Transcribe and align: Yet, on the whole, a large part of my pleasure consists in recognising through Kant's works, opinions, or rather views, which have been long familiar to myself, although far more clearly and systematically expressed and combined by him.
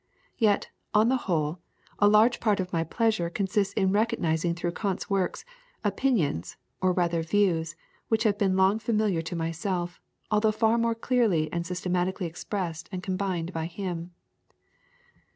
Yet, 0.39 0.69
on 0.95 1.09
the 1.09 1.15
whole, 1.29 1.59
a 1.99 2.07
large 2.07 2.39
part 2.39 2.59
of 2.59 2.73
my 2.73 2.83
pleasure 2.83 3.29
consists 3.29 3.75
in 3.75 3.91
recognising 3.91 4.55
through 4.55 4.71
Kant's 4.71 5.11
works, 5.11 5.45
opinions, 5.83 6.57
or 6.81 6.91
rather 6.91 7.21
views, 7.21 7.75
which 8.07 8.23
have 8.23 8.35
been 8.39 8.57
long 8.57 8.79
familiar 8.79 9.21
to 9.21 9.35
myself, 9.35 10.01
although 10.31 10.51
far 10.51 10.79
more 10.79 10.95
clearly 10.95 11.53
and 11.53 11.67
systematically 11.67 12.25
expressed 12.25 12.89
and 12.91 13.03
combined 13.03 13.53
by 13.53 13.67
him. 13.67 14.09